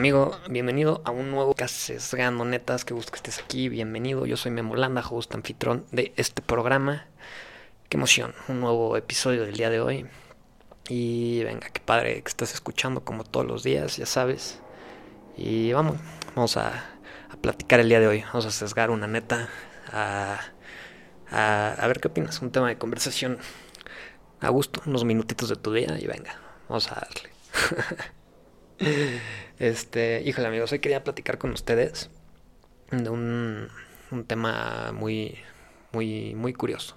[0.00, 4.24] Amigo, bienvenido a un nuevo Sesgando Netas, que gusto que estés aquí, bienvenido.
[4.24, 7.04] Yo soy Memolanda, host anfitrón de este programa.
[7.90, 10.06] Qué emoción, un nuevo episodio del día de hoy.
[10.88, 14.60] Y venga, qué padre que estás escuchando como todos los días, ya sabes.
[15.36, 15.98] Y vamos,
[16.34, 16.82] vamos a,
[17.42, 18.22] platicar el día de hoy.
[18.22, 19.50] Vamos a sesgar una neta,
[19.92, 20.40] a,
[21.30, 22.40] a ver qué opinas.
[22.40, 23.36] Un tema de conversación
[24.40, 28.10] a gusto, unos minutitos de tu día y venga, vamos a darle.
[29.58, 32.08] Este, híjole amigos, hoy quería platicar con ustedes
[32.90, 33.68] de un,
[34.10, 35.38] un tema muy,
[35.92, 36.96] muy, muy curioso.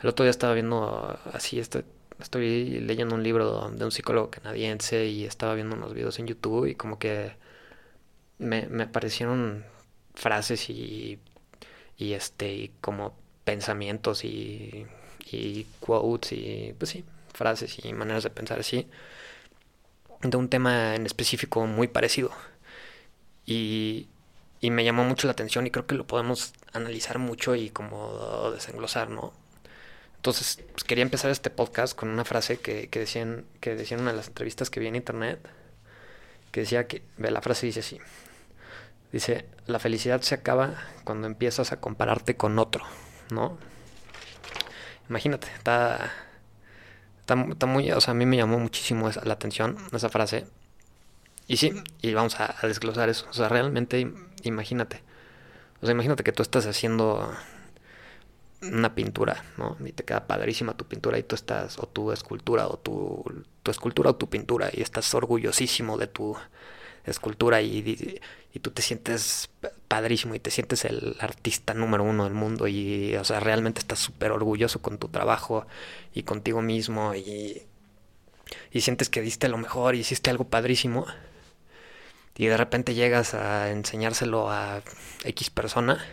[0.00, 1.84] El otro día estaba viendo así, estoy,
[2.20, 6.66] estoy leyendo un libro de un psicólogo canadiense y estaba viendo unos videos en YouTube
[6.66, 7.32] y como que
[8.38, 9.64] me, me aparecieron
[10.14, 11.18] frases y,
[11.96, 14.86] y este, y como pensamientos y,
[15.30, 18.88] y quotes y pues sí, frases y maneras de pensar así
[20.22, 22.30] de un tema en específico muy parecido.
[23.46, 24.08] Y,
[24.60, 28.50] y me llamó mucho la atención y creo que lo podemos analizar mucho y como
[28.52, 29.32] desenglosar, ¿no?
[30.16, 34.02] Entonces, pues, quería empezar este podcast con una frase que, que, decían, que decían en
[34.02, 35.38] una de las entrevistas que vi en internet,
[36.50, 38.00] que decía que, ve, la frase dice así,
[39.12, 42.84] dice, la felicidad se acaba cuando empiezas a compararte con otro,
[43.30, 43.58] ¿no?
[45.08, 46.12] Imagínate, está
[47.28, 50.46] Está, muy, o sea, a mí me llamó muchísimo la atención esa frase.
[51.46, 53.26] Y sí, y vamos a, desglosar eso.
[53.30, 54.10] O sea, realmente
[54.44, 55.02] imagínate.
[55.82, 57.30] O sea, imagínate que tú estás haciendo
[58.62, 59.76] una pintura, ¿no?
[59.84, 63.22] Y te queda padrísima tu pintura y tú estás, o tu escultura, o tu,
[63.62, 66.34] tu escultura o tu pintura, y estás orgullosísimo de tu
[67.10, 68.20] escultura y,
[68.52, 69.50] y, tú te sientes
[69.86, 74.00] padrísimo y te sientes el artista número uno del mundo y, o sea, realmente estás
[74.00, 75.66] súper orgulloso con tu trabajo
[76.12, 77.62] y contigo mismo y,
[78.72, 81.06] y sientes que diste lo mejor y hiciste algo padrísimo
[82.36, 84.82] y de repente llegas a enseñárselo a
[85.24, 86.04] X persona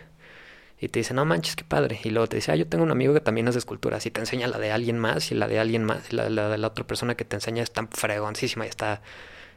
[0.78, 2.00] y te dice, no manches, qué padre.
[2.04, 4.20] Y luego te dice, ah, yo tengo un amigo que también hace esculturas y te
[4.20, 6.86] enseña la de alguien más y la de alguien más, la, la de la otra
[6.86, 9.00] persona que te enseña está fregoncísima y está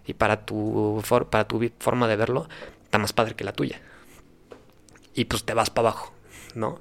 [0.10, 2.50] y para tu, para tu forma de verlo
[2.84, 3.80] está más padre que la tuya.
[5.14, 6.12] Y pues te vas para abajo,
[6.56, 6.80] ¿no?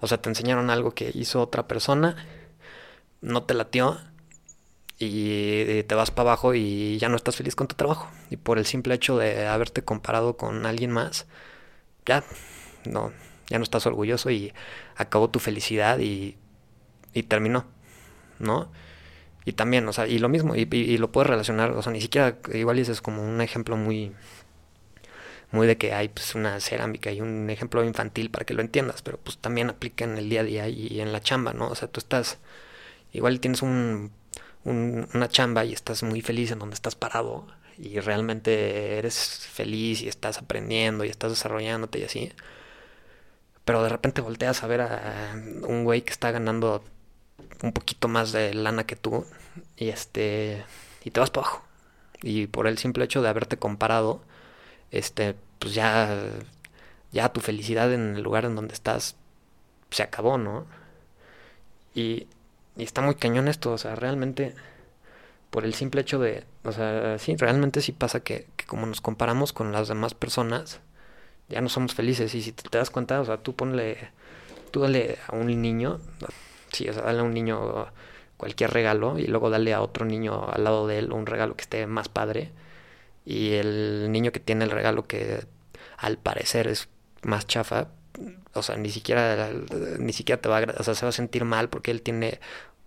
[0.00, 2.16] O sea, te enseñaron algo que hizo otra persona,
[3.20, 4.00] no te latió
[4.98, 8.10] y te vas para abajo y ya no estás feliz con tu trabajo.
[8.30, 11.26] Y por el simple hecho de haberte comparado con alguien más,
[12.06, 12.24] ya
[12.86, 13.12] no,
[13.48, 14.54] ya no estás orgulloso y
[14.96, 16.38] acabó tu felicidad y,
[17.12, 17.66] y terminó,
[18.38, 18.72] ¿no?
[19.44, 22.38] Y también, o sea, y lo mismo, y, lo puedes relacionar, o sea, ni siquiera,
[22.52, 24.12] igual es como un ejemplo muy,
[25.52, 29.02] muy de que hay pues una cerámica y un ejemplo infantil para que lo entiendas,
[29.02, 31.68] pero pues también aplica en el día a día y en la chamba, ¿no?
[31.68, 32.38] O sea, tú estás,
[33.12, 34.12] igual tienes un,
[34.64, 37.46] una chamba y estás muy feliz en donde estás parado
[37.78, 42.32] y realmente eres feliz y estás aprendiendo y estás desarrollándote y así.
[43.64, 46.84] Pero de repente volteas a ver a un güey que está ganando
[47.62, 49.26] un poquito más de lana que tú
[49.76, 50.64] y este
[51.04, 51.64] y te vas para abajo.
[52.22, 54.22] Y por el simple hecho de haberte comparado,
[54.90, 56.22] este, pues ya
[57.12, 59.16] ya tu felicidad en el lugar en donde estás
[59.90, 60.66] se acabó, ¿no?
[61.94, 62.26] Y,
[62.76, 64.54] y está muy cañón esto, o sea, realmente
[65.50, 69.52] por el simple hecho de, o sea, sí, realmente sí pasa que, como nos comparamos
[69.52, 70.80] con las demás personas,
[71.48, 72.34] ya no somos felices.
[72.34, 73.98] Y si te, te das cuenta, o sea, tú ponle,
[74.70, 76.00] tú dale a un niño,
[76.72, 77.88] Sí, o sea, dale a un niño
[78.36, 81.62] cualquier regalo y luego dale a otro niño al lado de él un regalo que
[81.62, 82.52] esté más padre.
[83.24, 85.44] Y el niño que tiene el regalo que
[85.98, 86.88] al parecer es
[87.22, 87.88] más chafa,
[88.54, 89.50] o sea, ni siquiera,
[89.98, 92.40] ni siquiera te va o sea, se va a sentir mal porque él tiene,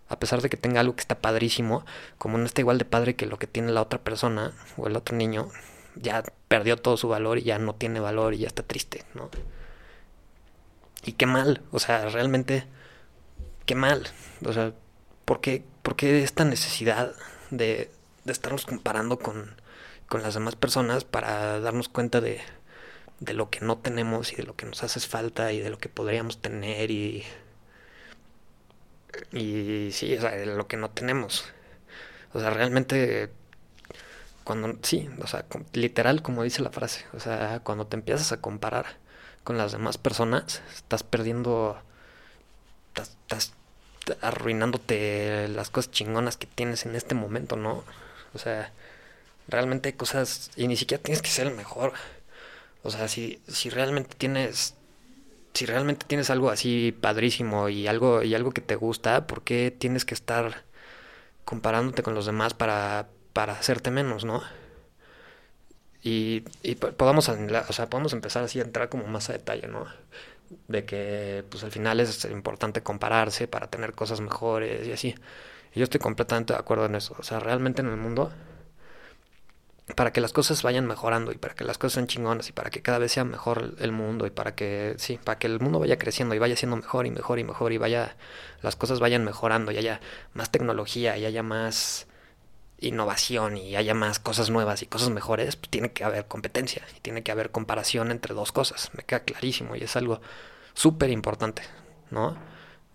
[0.09, 1.85] a pesar de que tenga algo que está padrísimo,
[2.17, 4.95] como no está igual de padre que lo que tiene la otra persona o el
[4.95, 5.49] otro niño,
[5.95, 9.29] ya perdió todo su valor y ya no tiene valor y ya está triste, ¿no?
[11.05, 12.65] Y qué mal, o sea, realmente
[13.65, 14.07] qué mal.
[14.45, 14.73] O sea,
[15.25, 15.63] ¿por qué,
[16.01, 17.13] esta necesidad
[17.51, 17.89] de,
[18.25, 19.55] de estarnos comparando con,
[20.07, 22.41] con, las demás personas para darnos cuenta de,
[23.19, 25.77] de lo que no tenemos y de lo que nos hace falta y de lo
[25.77, 27.23] que podríamos tener y,
[29.31, 31.45] y sí, o sea, de lo que no tenemos.
[32.33, 33.31] O sea, realmente
[34.43, 38.41] cuando sí, o sea, literal como dice la frase, o sea, cuando te empiezas a
[38.41, 38.97] comparar
[39.43, 41.81] con las demás personas, estás perdiendo
[43.01, 43.53] estás,
[44.21, 47.83] arruinándote las cosas chingonas que tienes en este momento, ¿no?
[48.33, 48.71] O sea,
[49.47, 51.93] realmente hay cosas y ni siquiera tienes que ser el mejor.
[52.83, 54.75] O sea, si, si realmente tienes
[55.53, 59.75] si realmente tienes algo así padrísimo y algo y algo que te gusta, ¿por qué
[59.77, 60.63] tienes que estar
[61.45, 64.43] comparándote con los demás para para hacerte menos, ¿no?
[66.03, 69.87] y, y podamos, o sea, podemos empezar así a entrar como más a detalle, ¿no?
[70.67, 75.15] De que pues al final es importante compararse para tener cosas mejores y así.
[75.73, 77.15] Y yo estoy completamente de acuerdo en eso.
[77.19, 78.31] O sea, realmente en el mundo,
[79.95, 82.69] para que las cosas vayan mejorando y para que las cosas sean chingonas y para
[82.69, 85.79] que cada vez sea mejor el mundo y para que, sí, para que el mundo
[85.79, 88.15] vaya creciendo y vaya siendo mejor y mejor y mejor y vaya,
[88.61, 89.99] las cosas vayan mejorando y haya
[90.33, 92.07] más tecnología y haya más
[92.87, 96.99] innovación y haya más cosas nuevas y cosas mejores, pues tiene que haber competencia y
[96.99, 98.91] tiene que haber comparación entre dos cosas.
[98.93, 100.21] Me queda clarísimo y es algo
[100.73, 101.63] súper importante,
[102.11, 102.37] ¿no?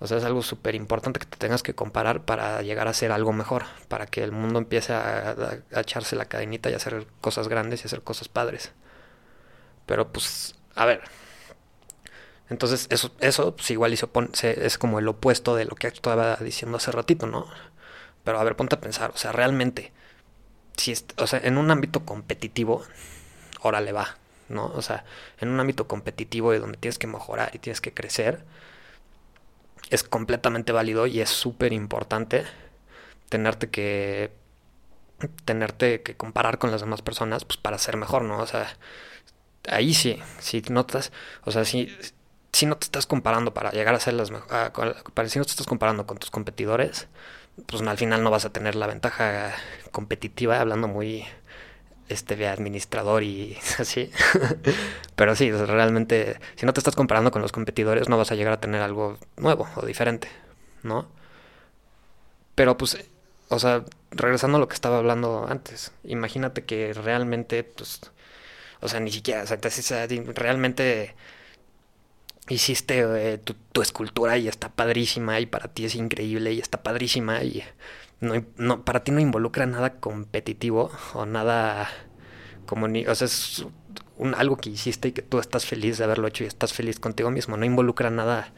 [0.01, 3.11] O sea, es algo súper importante que te tengas que comparar para llegar a ser
[3.11, 7.83] algo mejor, para que el mundo empiece a, echarse la cadenita y hacer cosas grandes
[7.83, 8.73] y hacer cosas padres.
[9.87, 11.03] Pero pues, a ver.
[12.51, 16.93] Entonces, eso, eso pues igual es como el opuesto de lo que estaba diciendo hace
[16.93, 17.47] ratito, ¿no?
[18.29, 19.91] Pero a ver, ponte a pensar, o sea, realmente,
[20.77, 22.85] si o sea, en un ámbito competitivo,
[23.63, 24.19] órale va,
[24.51, 24.67] ¿no?
[24.67, 25.07] O sea,
[25.41, 28.45] en un ámbito competitivo y donde tienes que mejorar y tienes que crecer,
[29.89, 32.45] es completamente válido y es súper importante
[33.31, 34.31] tenerte que
[35.47, 38.41] tenerte que comparar con las demás personas pues para ser mejor, ¿no?
[38.41, 38.77] O sea,
[39.71, 41.13] ahí sí, si notas,
[41.45, 41.97] o sea, si,
[42.53, 45.67] si no te estás comparando para llegar a ser las mejores, si no te estás
[45.67, 47.09] comparando con tus competidores,
[47.67, 49.55] pues al final no vas a tener la ventaja
[49.91, 51.25] competitiva, hablando muy
[52.09, 54.11] este de administrador y así.
[55.17, 58.53] Pero sí, realmente, si no te estás comparando con los competidores, no vas a llegar
[58.55, 60.29] a tener algo nuevo o diferente,
[60.83, 61.09] ¿no?
[62.55, 62.99] Pero pues,
[63.49, 68.01] o sea, regresando a lo que estaba hablando antes, imagínate que realmente, pues,
[68.81, 69.59] o sea, ni siquiera, o sea,
[70.35, 71.15] realmente
[72.55, 77.43] hiciste eh, tu, escultura y está padrísima y para ti es increíble y está padrísima
[77.45, 77.63] y
[78.21, 81.89] no, no, para ti no involucra nada competitivo o nada
[82.67, 83.65] como ni, o sea, es
[84.17, 86.99] un, algo que hiciste y que tú estás feliz de haberlo hecho y estás feliz
[86.99, 88.53] contigo mismo, no involucra nada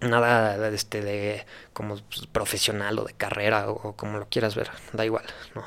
[0.00, 1.96] nada este de como
[2.32, 5.24] profesional o de carrera o, como lo quieras ver, da igual,
[5.54, 5.64] ¿no?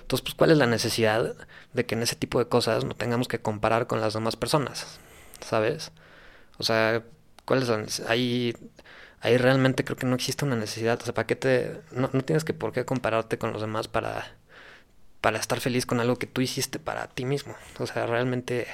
[0.00, 1.36] Entonces, pues, ¿cuál es la necesidad
[1.72, 4.98] de que en ese tipo de cosas no tengamos que comparar con las demás personas?
[5.40, 5.92] ¿Sabes?
[6.60, 7.02] O sea,
[7.46, 7.86] ¿cuáles son?
[8.08, 8.54] Ahí,
[9.20, 11.00] ahí realmente creo que no existe una necesidad.
[11.00, 11.80] O sea, ¿para qué te.?
[11.92, 14.36] No, no tienes que por qué compararte con los demás para,
[15.22, 17.56] para estar feliz con algo que tú hiciste para ti mismo.
[17.78, 18.66] O sea, realmente.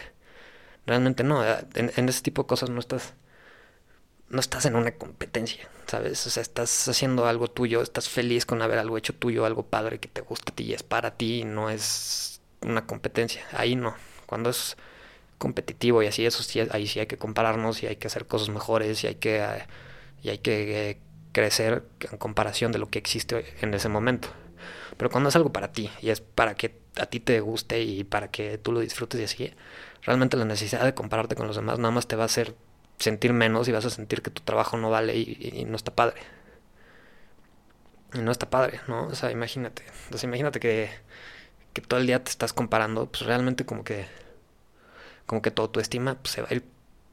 [0.86, 1.44] Realmente no.
[1.74, 3.14] En, en ese tipo de cosas no estás.
[4.28, 6.26] No estás en una competencia, ¿sabes?
[6.26, 10.00] O sea, estás haciendo algo tuyo, estás feliz con haber algo hecho tuyo, algo padre
[10.00, 13.44] que te gusta a ti y es para ti, no es una competencia.
[13.52, 13.94] Ahí no.
[14.26, 14.76] Cuando es
[15.38, 18.48] competitivo y así, eso sí, ahí sí hay que compararnos y hay que hacer cosas
[18.48, 19.66] mejores y hay que, eh,
[20.22, 20.98] y hay que eh,
[21.32, 24.28] crecer en comparación de lo que existe en ese momento.
[24.96, 28.04] Pero cuando es algo para ti y es para que a ti te guste y
[28.04, 29.54] para que tú lo disfrutes y así,
[30.02, 32.54] realmente la necesidad de compararte con los demás nada más te va a hacer
[32.98, 36.20] sentir menos y vas a sentir que tu trabajo no vale y, no está padre.
[38.14, 39.08] Y no está padre, ¿no?
[39.08, 39.82] O sea, imagínate.
[40.04, 40.88] Entonces imagínate que,
[41.74, 44.06] que todo el día te estás comparando, pues realmente como que
[45.26, 46.64] como que tu estima pues, se va a ir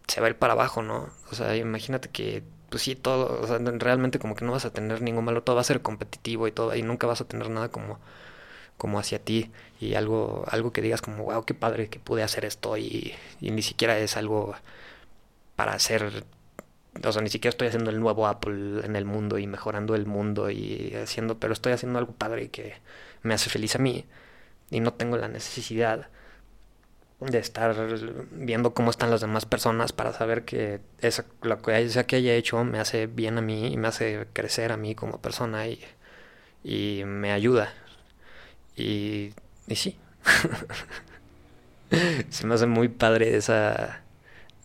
[0.07, 1.09] se va para abajo, ¿no?
[1.31, 4.73] O sea, imagínate que pues sí, todo, o sea, realmente como que no vas a
[4.73, 7.49] tener ningún malo, todo va a ser competitivo y todo, y nunca vas a tener
[7.51, 7.99] nada como,
[8.77, 12.45] como hacia ti, y algo, algo que digas como, wow, qué padre que pude hacer
[12.45, 14.55] esto, y, y ni siquiera es algo
[15.55, 16.25] para hacer,
[17.03, 20.05] o sea, ni siquiera estoy haciendo el nuevo Apple en el mundo y mejorando el
[20.07, 22.75] mundo y haciendo, pero estoy haciendo algo padre que
[23.23, 24.05] me hace feliz a mí,
[24.71, 26.07] y no tengo la necesidad
[27.25, 27.75] de estar
[28.31, 32.33] viendo cómo están las demás personas para saber que esa, lo que sea que haya
[32.33, 35.79] hecho me hace bien a mí y me hace crecer a mí como persona y,
[36.63, 37.73] y me ayuda.
[38.75, 39.33] Y,
[39.67, 39.97] y sí.
[42.29, 44.01] Se me hace muy padre esa,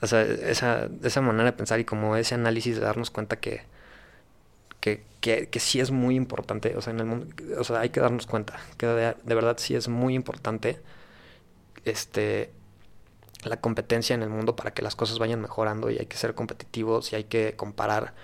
[0.01, 3.63] esa, esa manera de pensar y como ese análisis de darnos cuenta que,
[4.81, 6.77] que, que, que, sí es muy importante.
[6.77, 9.89] O sea, en el o sea, hay que darnos cuenta que de verdad sí es
[9.89, 10.81] muy importante
[11.89, 12.53] este,
[13.45, 16.35] la competencia en el mundo para que las cosas vayan mejorando y hay que ser
[16.35, 18.15] competitivos y hay que comparar,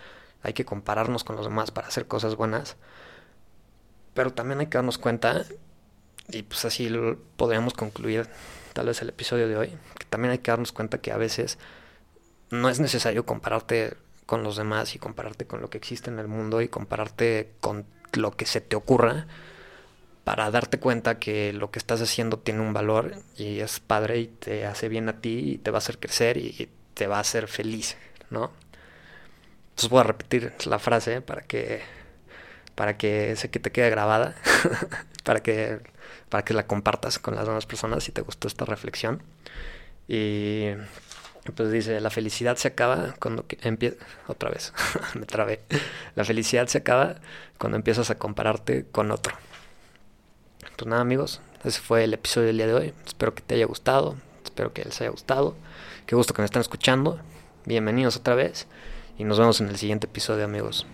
[0.43, 2.77] hay que compararnos con los demás para hacer cosas buenas.
[4.15, 5.45] Pero también hay que darnos cuenta,
[6.29, 6.91] y pues así
[7.37, 8.29] podríamos concluir
[8.73, 9.69] tal vez el episodio de hoy,
[9.99, 11.59] que también hay que darnos cuenta que a veces
[12.51, 16.29] no es necesario compararte con los demás y compararte con lo que existe en el
[16.29, 19.27] mundo y compararte con lo que se te ocurra,
[20.25, 24.27] para darte cuenta que lo que estás haciendo tiene un valor y es padre y
[24.27, 27.21] te hace bien a ti y te va a hacer crecer y te va a
[27.21, 27.97] hacer feliz,
[28.31, 28.51] ¿no?
[29.71, 31.83] Entonces voy a repetir la frase para que
[32.75, 34.35] para que sé que te quede grabada,
[35.25, 35.81] para que
[36.29, 39.23] para que la compartas con las demás personas si te gustó esta reflexión.
[40.09, 40.71] Y
[41.57, 43.45] pues dice, la felicidad se acaba cuando.
[44.29, 44.73] Otra vez,
[45.15, 45.61] me trabé.
[46.15, 47.17] La felicidad se acaba
[47.59, 49.37] cuando empiezas a compararte con otro.
[50.77, 52.93] Pues nada amigos, ese fue el episodio del día de hoy.
[53.07, 55.55] Espero que te haya gustado, espero que les haya gustado.
[56.07, 57.21] Qué gusto que me están escuchando.
[57.65, 58.67] Bienvenidos otra vez
[59.17, 60.85] y nos vemos en el siguiente episodio amigos.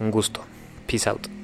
[0.00, 0.40] Un gusto.
[0.88, 1.39] Peace out.